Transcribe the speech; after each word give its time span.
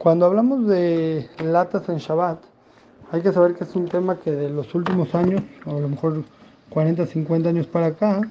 Cuando 0.00 0.24
hablamos 0.24 0.66
de 0.66 1.28
latas 1.44 1.86
en 1.90 1.98
Shabbat, 1.98 2.38
hay 3.12 3.20
que 3.20 3.34
saber 3.34 3.54
que 3.54 3.64
es 3.64 3.76
un 3.76 3.86
tema 3.86 4.16
que 4.18 4.32
de 4.32 4.48
los 4.48 4.74
últimos 4.74 5.14
años, 5.14 5.42
o 5.66 5.76
a 5.76 5.80
lo 5.80 5.90
mejor 5.90 6.24
40, 6.70 7.04
50 7.04 7.50
años 7.50 7.66
para 7.66 7.88
acá, 7.88 8.22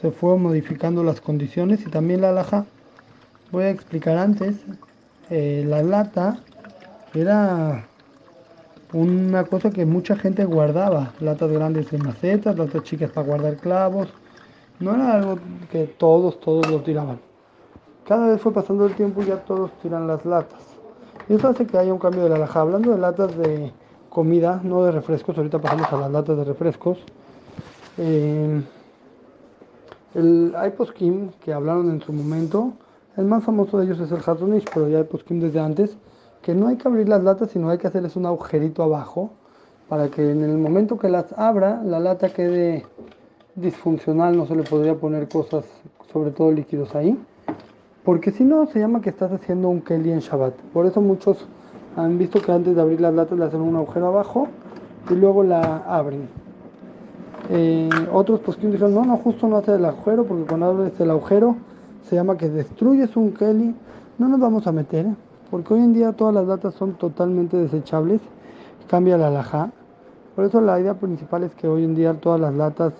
se 0.00 0.12
fue 0.12 0.38
modificando 0.38 1.02
las 1.02 1.20
condiciones 1.20 1.84
y 1.84 1.90
también 1.90 2.20
la 2.20 2.28
alhaja. 2.28 2.64
Voy 3.50 3.64
a 3.64 3.70
explicar 3.70 4.18
antes, 4.18 4.54
eh, 5.30 5.64
la 5.66 5.82
lata 5.82 6.38
era 7.12 7.88
una 8.92 9.42
cosa 9.42 9.70
que 9.70 9.84
mucha 9.86 10.14
gente 10.14 10.44
guardaba, 10.44 11.12
latas 11.18 11.50
grandes 11.50 11.92
en 11.92 12.04
macetas, 12.04 12.56
latas 12.56 12.84
chicas 12.84 13.10
para 13.10 13.26
guardar 13.26 13.56
clavos, 13.56 14.06
no 14.78 14.94
era 14.94 15.14
algo 15.14 15.40
que 15.72 15.88
todos, 15.88 16.38
todos 16.38 16.70
lo 16.70 16.82
tiraban. 16.82 17.18
Cada 18.06 18.28
vez 18.28 18.40
fue 18.40 18.52
pasando 18.52 18.86
el 18.86 18.94
tiempo 18.94 19.24
y 19.24 19.26
ya 19.26 19.38
todos 19.38 19.72
tiran 19.82 20.06
las 20.06 20.24
latas. 20.24 20.79
Y 21.30 21.34
eso 21.34 21.46
hace 21.46 21.64
que 21.64 21.78
haya 21.78 21.92
un 21.92 22.00
cambio 22.00 22.24
de 22.24 22.28
la 22.30 22.38
laja. 22.38 22.60
Hablando 22.60 22.90
de 22.90 22.98
latas 22.98 23.38
de 23.38 23.70
comida, 24.08 24.60
no 24.64 24.82
de 24.82 24.90
refrescos, 24.90 25.36
ahorita 25.38 25.60
pasamos 25.60 25.92
a 25.92 25.96
las 25.96 26.10
latas 26.10 26.36
de 26.36 26.42
refrescos. 26.42 26.98
Eh, 27.98 28.60
el, 30.16 30.52
poskim 30.76 31.30
que 31.44 31.52
hablaron 31.52 31.88
en 31.88 32.00
su 32.00 32.12
momento. 32.12 32.72
El 33.16 33.26
más 33.26 33.44
famoso 33.44 33.78
de 33.78 33.84
ellos 33.84 34.00
es 34.00 34.10
el 34.10 34.18
Hatunish, 34.26 34.64
pero 34.74 34.88
ya 34.88 35.04
poskim 35.04 35.38
desde 35.38 35.60
antes. 35.60 35.96
Que 36.42 36.52
no 36.52 36.66
hay 36.66 36.76
que 36.76 36.88
abrir 36.88 37.08
las 37.08 37.22
latas, 37.22 37.50
sino 37.52 37.70
hay 37.70 37.78
que 37.78 37.86
hacerles 37.86 38.16
un 38.16 38.26
agujerito 38.26 38.82
abajo 38.82 39.30
para 39.88 40.08
que 40.08 40.32
en 40.32 40.42
el 40.42 40.58
momento 40.58 40.98
que 40.98 41.10
las 41.10 41.32
abra, 41.38 41.80
la 41.84 42.00
lata 42.00 42.30
quede 42.30 42.86
disfuncional, 43.54 44.36
no 44.36 44.46
se 44.46 44.56
le 44.56 44.64
podría 44.64 44.96
poner 44.96 45.28
cosas, 45.28 45.64
sobre 46.12 46.32
todo 46.32 46.50
líquidos 46.50 46.92
ahí. 46.96 47.16
Porque 48.04 48.30
si 48.30 48.44
no, 48.44 48.66
se 48.66 48.78
llama 48.78 49.00
que 49.00 49.10
estás 49.10 49.30
haciendo 49.30 49.68
un 49.68 49.82
Kelly 49.82 50.12
en 50.12 50.20
Shabbat. 50.20 50.54
Por 50.72 50.86
eso 50.86 51.00
muchos 51.00 51.46
han 51.96 52.16
visto 52.18 52.40
que 52.40 52.50
antes 52.50 52.74
de 52.74 52.80
abrir 52.80 53.00
las 53.00 53.12
latas 53.12 53.38
le 53.38 53.44
hacen 53.44 53.60
un 53.60 53.76
agujero 53.76 54.06
abajo 54.06 54.48
y 55.10 55.14
luego 55.14 55.42
la 55.42 55.78
abren. 55.86 56.28
Eh, 57.50 57.90
otros 58.12 58.40
pues 58.40 58.56
que 58.56 58.68
dijeron, 58.68 58.94
no, 58.94 59.04
no, 59.04 59.16
justo 59.18 59.48
no 59.48 59.56
hace 59.58 59.74
el 59.74 59.84
agujero, 59.84 60.24
porque 60.24 60.44
cuando 60.44 60.66
abres 60.66 60.98
el 61.00 61.10
agujero 61.10 61.56
se 62.08 62.16
llama 62.16 62.36
que 62.36 62.48
destruyes 62.48 63.16
un 63.16 63.32
Kelly. 63.32 63.74
No 64.18 64.28
nos 64.28 64.40
vamos 64.40 64.66
a 64.66 64.72
meter, 64.72 65.06
porque 65.50 65.74
hoy 65.74 65.80
en 65.80 65.92
día 65.92 66.12
todas 66.12 66.34
las 66.34 66.46
latas 66.46 66.74
son 66.74 66.94
totalmente 66.94 67.56
desechables. 67.56 68.20
Cambia 68.88 69.18
la 69.18 69.30
laja. 69.30 69.70
Por 70.34 70.44
eso 70.44 70.60
la 70.60 70.80
idea 70.80 70.94
principal 70.94 71.42
es 71.42 71.54
que 71.54 71.68
hoy 71.68 71.84
en 71.84 71.94
día 71.94 72.14
todas 72.14 72.40
las 72.40 72.54
latas 72.54 72.92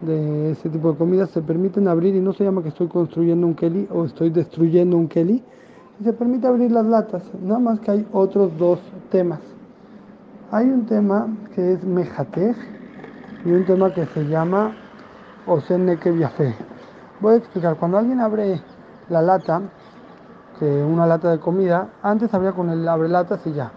de 0.00 0.52
ese 0.52 0.68
tipo 0.68 0.92
de 0.92 0.98
comidas 0.98 1.30
se 1.30 1.42
permiten 1.42 1.88
abrir 1.88 2.14
y 2.14 2.20
no 2.20 2.32
se 2.32 2.44
llama 2.44 2.62
que 2.62 2.68
estoy 2.68 2.88
construyendo 2.88 3.46
un 3.46 3.54
Kelly 3.54 3.88
o 3.92 4.04
estoy 4.04 4.30
destruyendo 4.30 4.96
un 4.96 5.08
Kelly. 5.08 5.42
se 6.02 6.12
permite 6.12 6.46
abrir 6.46 6.72
las 6.72 6.84
latas, 6.84 7.22
nada 7.40 7.60
más 7.60 7.80
que 7.80 7.90
hay 7.90 8.06
otros 8.12 8.56
dos 8.58 8.80
temas. 9.10 9.40
Hay 10.50 10.66
un 10.66 10.86
tema 10.86 11.28
que 11.54 11.72
es 11.72 11.84
Mejatej 11.84 12.56
y 13.44 13.52
un 13.52 13.64
tema 13.64 13.92
que 13.92 14.06
se 14.06 14.26
llama 14.26 14.72
Oseneke 15.46 16.10
Viafé. 16.10 16.54
Voy 17.20 17.34
a 17.34 17.36
explicar, 17.36 17.76
cuando 17.76 17.98
alguien 17.98 18.20
abre 18.20 18.60
la 19.08 19.22
lata, 19.22 19.62
que 20.58 20.66
una 20.66 21.06
lata 21.06 21.30
de 21.30 21.38
comida, 21.38 21.88
antes 22.02 22.32
abría 22.34 22.52
con 22.52 22.70
el 22.70 22.86
abre 22.88 23.08
latas 23.08 23.46
y 23.46 23.52
ya. 23.52 23.72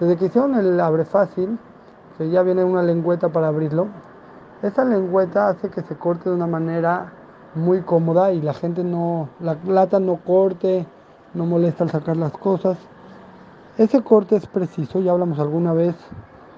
Desde 0.00 0.16
que 0.16 0.26
hicieron 0.26 0.54
el 0.54 0.80
abre 0.80 1.04
fácil, 1.04 1.58
que 2.16 2.30
ya 2.30 2.42
viene 2.42 2.64
una 2.64 2.82
lengüeta 2.82 3.28
para 3.28 3.48
abrirlo, 3.48 3.88
esa 4.62 4.84
lengüeta 4.84 5.48
hace 5.48 5.70
que 5.70 5.82
se 5.82 5.96
corte 5.96 6.28
de 6.28 6.34
una 6.34 6.46
manera 6.46 7.12
muy 7.54 7.82
cómoda 7.82 8.32
y 8.32 8.40
la 8.40 8.54
gente 8.54 8.82
no, 8.82 9.28
la 9.40 9.56
lata 9.66 10.00
no 10.00 10.16
corte, 10.16 10.86
no 11.34 11.46
molesta 11.46 11.84
al 11.84 11.90
sacar 11.90 12.16
las 12.16 12.32
cosas. 12.32 12.76
Ese 13.76 14.02
corte 14.02 14.36
es 14.36 14.46
preciso, 14.46 15.00
ya 15.00 15.12
hablamos 15.12 15.38
alguna 15.38 15.72
vez 15.72 15.94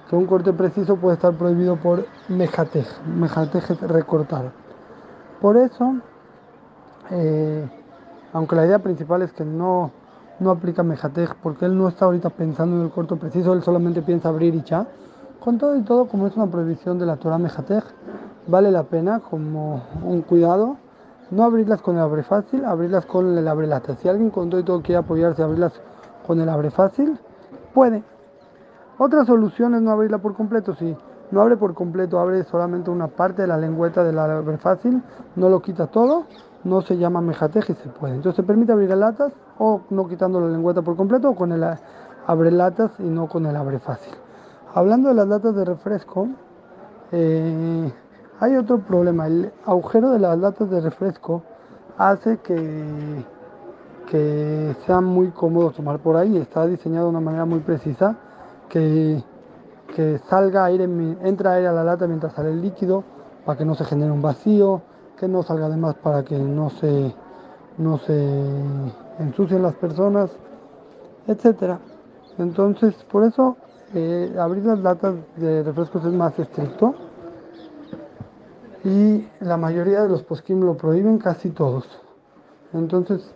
que 0.09 0.15
un 0.15 0.25
corte 0.25 0.51
preciso 0.51 0.95
puede 0.97 1.15
estar 1.15 1.33
prohibido 1.33 1.75
por 1.75 2.05
mejatej. 2.27 2.87
Mejatej 3.05 3.71
es 3.71 3.81
recortar. 3.81 4.51
Por 5.39 5.57
eso, 5.57 5.95
eh, 7.11 7.69
aunque 8.33 8.55
la 8.55 8.65
idea 8.65 8.79
principal 8.79 9.21
es 9.21 9.31
que 9.31 9.45
no, 9.45 9.91
no 10.39 10.49
aplica 10.49 10.81
mejatej, 10.81 11.29
porque 11.41 11.65
él 11.65 11.77
no 11.77 11.87
está 11.87 12.05
ahorita 12.05 12.31
pensando 12.31 12.77
en 12.77 12.83
el 12.83 12.89
corte 12.89 13.15
preciso, 13.15 13.53
él 13.53 13.61
solamente 13.61 14.01
piensa 14.01 14.29
abrir 14.29 14.55
y 14.55 14.63
ya 14.63 14.87
con 15.41 15.57
todo 15.57 15.75
y 15.75 15.81
todo, 15.81 16.07
como 16.07 16.27
es 16.27 16.37
una 16.37 16.47
prohibición 16.47 16.97
de 16.99 17.05
la 17.05 17.17
Torah 17.17 17.37
Mejatej, 17.37 17.83
vale 18.47 18.71
la 18.71 18.83
pena 18.83 19.19
como 19.19 19.83
un 20.05 20.21
cuidado 20.21 20.77
no 21.31 21.45
abrirlas 21.45 21.81
con 21.81 21.95
el 21.95 22.01
abre 22.01 22.23
fácil, 22.23 22.65
abrirlas 22.65 23.05
con 23.05 23.37
el 23.37 23.47
abre 23.47 23.65
lata. 23.65 23.95
Si 23.95 24.07
alguien 24.07 24.29
con 24.29 24.49
todo 24.49 24.59
y 24.59 24.63
todo 24.63 24.81
quiere 24.81 24.99
apoyarse 24.99 25.41
abrirlas 25.41 25.71
con 26.27 26.39
el 26.41 26.49
abre 26.49 26.69
fácil, 26.71 27.17
puede. 27.73 28.03
Otra 28.97 29.25
solución 29.25 29.73
es 29.75 29.81
no 29.81 29.91
abrirla 29.91 30.17
por 30.17 30.35
completo. 30.35 30.75
Si 30.75 30.95
no 31.31 31.41
abre 31.41 31.55
por 31.55 31.73
completo, 31.73 32.19
abre 32.19 32.43
solamente 32.43 32.91
una 32.91 33.07
parte 33.07 33.43
de 33.43 33.47
la 33.47 33.57
lengüeta 33.57 34.03
del 34.03 34.19
abre 34.19 34.57
fácil, 34.57 35.01
no 35.37 35.49
lo 35.49 35.61
quita 35.61 35.87
todo, 35.87 36.25
no 36.65 36.81
se 36.81 36.97
llama 36.97 37.21
mejatej 37.21 37.69
y 37.69 37.73
se 37.75 37.89
puede. 37.89 38.15
Entonces 38.15 38.35
se 38.35 38.43
permite 38.43 38.73
abrir 38.73 38.89
latas 38.89 39.31
o 39.57 39.81
no 39.89 40.07
quitando 40.07 40.41
la 40.41 40.49
lengüeta 40.49 40.81
por 40.81 40.97
completo 40.97 41.29
o 41.29 41.35
con 41.35 41.53
el 41.53 41.63
abre 42.27 42.51
latas 42.51 42.91
y 42.99 43.03
no 43.03 43.27
con 43.27 43.45
el 43.45 43.55
abre 43.55 43.79
fácil. 43.79 44.13
Hablando 44.73 45.09
de 45.09 45.15
las 45.15 45.27
latas 45.27 45.53
de 45.53 45.65
refresco, 45.65 46.29
eh, 47.11 47.91
hay 48.39 48.55
otro 48.55 48.79
problema. 48.79 49.27
El 49.27 49.51
agujero 49.65 50.11
de 50.11 50.19
las 50.19 50.37
latas 50.37 50.69
de 50.69 50.79
refresco 50.79 51.43
hace 51.97 52.37
que, 52.37 53.25
que 54.09 54.73
sea 54.85 55.01
muy 55.01 55.31
cómodo 55.31 55.71
tomar 55.71 55.99
por 55.99 56.15
ahí. 56.15 56.37
Está 56.37 56.65
diseñado 56.67 57.07
de 57.07 57.09
una 57.09 57.19
manera 57.19 57.43
muy 57.43 57.59
precisa 57.59 58.15
que, 58.69 59.21
que 59.93 60.19
salga 60.29 60.63
aire, 60.63 60.85
entra 60.85 61.53
aire 61.53 61.67
a 61.67 61.73
la 61.73 61.83
lata 61.83 62.07
mientras 62.07 62.31
sale 62.33 62.51
el 62.51 62.61
líquido 62.61 63.03
para 63.45 63.57
que 63.57 63.65
no 63.65 63.75
se 63.75 63.83
genere 63.83 64.11
un 64.11 64.21
vacío, 64.21 64.81
que 65.17 65.27
no 65.27 65.43
salga 65.43 65.65
además 65.65 65.95
para 65.95 66.23
que 66.23 66.39
no 66.39 66.69
se, 66.69 67.13
no 67.77 67.97
se 67.97 68.39
ensucien 69.19 69.63
las 69.63 69.75
personas, 69.75 70.31
etcétera. 71.27 71.79
Entonces, 72.37 72.95
por 73.11 73.25
eso 73.25 73.57
eh, 73.93 74.35
abrir 74.39 74.65
las 74.65 74.79
latas 74.79 75.15
de 75.35 75.63
refrescos 75.63 76.05
es 76.05 76.13
más 76.13 76.37
estricto 76.39 76.95
y 78.83 79.27
la 79.41 79.57
mayoría 79.57 80.03
de 80.03 80.09
los 80.09 80.23
poskim 80.23 80.61
lo 80.61 80.75
prohíben 80.77 81.17
casi 81.17 81.49
todos. 81.49 81.85
Entonces, 82.73 83.33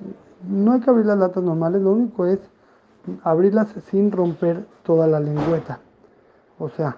no 0.48 0.74
hay 0.74 0.80
que 0.80 0.90
abrir 0.90 1.06
las 1.06 1.18
latas 1.18 1.44
normales, 1.44 1.82
lo 1.82 1.92
único 1.92 2.26
es 2.26 2.40
abrirlas 3.24 3.68
sin 3.90 4.12
romper 4.12 4.66
toda 4.84 5.08
la 5.08 5.20
lengüeta. 5.20 5.80
O 6.58 6.70
sea, 6.70 6.98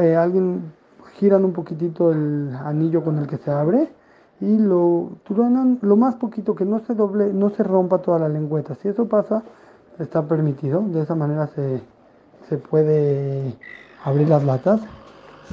eh, 0.00 0.14
alguien 0.14 0.72
giran 1.14 1.44
un 1.44 1.52
poquitito 1.52 2.12
el 2.12 2.54
anillo 2.64 3.02
con 3.02 3.18
el 3.18 3.26
que 3.26 3.38
se 3.38 3.50
abre 3.50 3.88
y 4.40 4.58
lo 4.58 5.10
truenan 5.24 5.78
lo 5.82 5.96
más 5.96 6.16
poquito 6.16 6.54
que 6.54 6.64
no 6.64 6.80
se 6.80 6.94
doble, 6.94 7.32
no 7.32 7.50
se 7.50 7.62
rompa 7.62 7.98
toda 7.98 8.18
la 8.18 8.28
lengüeta. 8.28 8.74
Si 8.76 8.88
eso 8.88 9.08
pasa, 9.08 9.42
está 9.98 10.26
permitido. 10.26 10.82
De 10.82 11.02
esa 11.02 11.14
manera 11.14 11.46
se, 11.48 11.82
se 12.48 12.58
puede 12.58 13.54
abrir 14.04 14.28
las 14.28 14.44
latas. 14.44 14.80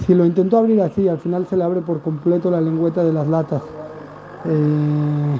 Si 0.05 0.13
lo 0.13 0.25
intentó 0.25 0.57
abrir 0.57 0.81
así, 0.81 1.07
al 1.07 1.17
final 1.17 1.45
se 1.47 1.57
le 1.57 1.63
abre 1.63 1.81
por 1.81 2.01
completo 2.01 2.49
la 2.49 2.61
lengüeta 2.61 3.03
de 3.03 3.13
las 3.13 3.27
latas. 3.27 3.61
Eh, 4.45 5.39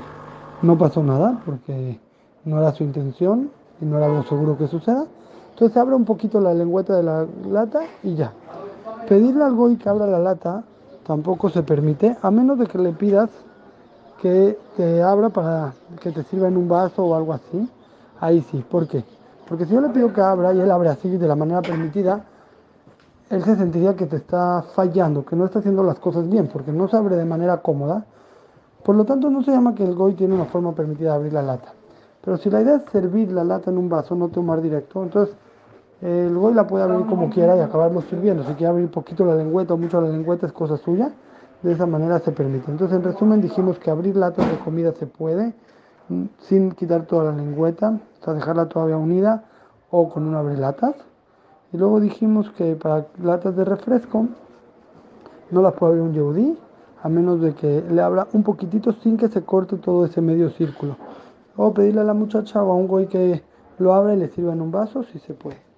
no 0.62 0.78
pasó 0.78 1.02
nada 1.04 1.42
porque 1.46 2.00
no 2.46 2.60
era 2.60 2.74
su 2.74 2.84
intención 2.84 3.50
y 3.82 3.86
no 3.86 3.98
era 3.98 4.08
algo 4.08 4.24
seguro 4.24 4.58
que 4.58 4.68
suceda. 4.68 5.06
Entonces 5.52 5.74
se 5.74 5.80
abre 5.80 5.96
un 5.96 6.06
poquito 6.06 6.40
la 6.42 6.54
lengüeta 6.54 6.96
de 6.96 7.04
la 7.04 7.26
lata 7.50 7.82
y 8.04 8.16
ya. 8.16 8.34
Pedirle 9.08 9.44
algo 9.44 9.70
y 9.70 9.78
que 9.78 9.90
abra 9.90 10.08
la 10.08 10.20
lata 10.20 10.64
tampoco 11.06 11.50
se 11.50 11.64
permite, 11.64 12.16
a 12.22 12.32
menos 12.32 12.60
de 12.60 12.68
que 12.68 12.78
le 12.78 12.92
pidas 12.92 13.30
que 14.22 14.58
te 14.76 15.02
abra 15.02 15.30
para 15.30 15.74
que 16.02 16.12
te 16.12 16.24
sirva 16.24 16.48
en 16.48 16.58
un 16.58 16.68
vaso 16.68 17.06
o 17.06 17.16
algo 17.16 17.34
así. 17.34 17.68
Ahí 18.20 18.42
sí, 18.52 18.64
¿por 18.70 18.88
qué? 18.88 19.04
Porque 19.50 19.66
si 19.66 19.74
yo 19.74 19.82
le 19.82 19.90
pido 19.90 20.14
que 20.14 20.22
abra 20.22 20.54
y 20.54 20.60
él 20.62 20.70
abre 20.70 20.90
así 20.90 21.10
de 21.18 21.28
la 21.28 21.36
manera 21.36 21.64
permitida, 21.64 22.24
él 23.32 23.44
se 23.44 23.56
sentiría 23.56 23.96
que 23.96 24.06
te 24.06 24.18
está 24.18 24.64
fallando, 24.76 25.26
que 25.26 25.36
no 25.36 25.46
está 25.46 25.58
haciendo 25.58 25.84
las 25.84 25.98
cosas 25.98 26.30
bien, 26.30 26.48
porque 26.48 26.72
no 26.72 26.88
se 26.88 26.96
abre 26.96 27.16
de 27.16 27.26
manera 27.26 27.58
cómoda. 27.58 28.06
Por 28.84 28.96
lo 28.96 29.06
tanto, 29.06 29.30
no 29.32 29.44
se 29.44 29.52
llama 29.52 29.74
que 29.74 29.84
el 29.84 29.96
GOI 29.96 30.14
tiene 30.14 30.36
una 30.36 30.46
forma 30.46 30.74
permitida 30.74 31.10
de 31.10 31.16
abrir 31.16 31.34
la 31.34 31.42
lata. 31.42 31.74
Pero 32.24 32.38
si 32.38 32.50
la 32.52 32.62
idea 32.62 32.76
es 32.76 32.92
servir 32.92 33.32
la 33.32 33.44
lata 33.44 33.72
en 33.72 33.80
un 33.80 33.90
vaso, 33.90 34.16
no 34.16 34.30
tomar 34.30 34.62
directo, 34.62 35.02
entonces 35.02 35.36
el 36.02 36.38
GOI 36.38 36.54
la 36.54 36.68
puede 36.68 36.84
abrir 36.84 37.08
como 37.08 37.30
quiera 37.32 37.58
y 37.58 37.60
acabarlo 37.60 38.02
sirviendo. 38.04 38.44
Si 38.44 38.54
quiere 38.54 38.68
abrir 38.68 38.92
poquito 38.92 39.26
la 39.26 39.36
lengüeta 39.36 39.74
o 39.74 39.78
mucho 39.78 40.00
la 40.00 40.10
lengüeta 40.10 40.46
es 40.46 40.54
cosa 40.54 40.78
suya, 40.78 41.12
de 41.64 41.72
esa 41.72 41.88
manera 41.88 42.20
se 42.20 42.32
permite. 42.32 42.70
Entonces, 42.70 42.96
en 42.96 43.04
resumen, 43.04 43.42
dijimos 43.42 43.80
que 43.80 43.90
abrir 43.90 44.16
latas 44.16 44.50
de 44.50 44.60
comida 44.60 44.92
se 44.94 45.08
puede 45.08 45.54
sin 46.40 46.72
quitar 46.72 47.06
toda 47.06 47.32
la 47.32 47.38
lengüeta, 47.38 48.00
hasta 48.16 48.34
dejarla 48.34 48.68
todavía 48.68 48.98
unida 48.98 49.46
o 49.92 50.10
con 50.10 50.28
una 50.28 50.42
latas. 50.44 50.96
Y 51.72 51.78
luego 51.78 52.00
dijimos 52.00 52.50
que 52.52 52.76
para 52.76 53.08
latas 53.22 53.56
de 53.56 53.66
refresco 53.66 54.28
no 55.52 55.62
las 55.62 55.74
puede 55.74 55.94
abrir 55.94 56.04
un 56.04 56.14
Yehudi 56.14 56.58
a 57.02 57.10
menos 57.10 57.40
de 57.42 57.54
que 57.54 57.84
le 57.90 58.02
abra 58.02 58.28
un 58.34 58.44
poquitito 58.44 58.92
sin 58.94 59.18
que 59.18 59.30
se 59.30 59.44
corte 59.44 59.78
todo 59.78 60.06
ese 60.06 60.22
medio 60.22 60.50
círculo. 60.52 60.98
O 61.56 61.74
pedirle 61.74 62.02
a 62.02 62.04
la 62.04 62.14
muchacha 62.14 62.64
o 62.64 62.72
a 62.72 62.76
un 62.76 62.88
güey 62.88 63.08
que 63.08 63.44
lo 63.78 63.94
abre 63.94 64.16
y 64.16 64.18
le 64.18 64.30
sirva 64.30 64.54
en 64.54 64.62
un 64.62 64.72
vaso 64.72 65.04
si 65.04 65.20
se 65.20 65.34
puede. 65.34 65.69